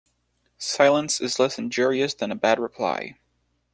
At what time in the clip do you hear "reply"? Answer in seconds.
2.59-3.17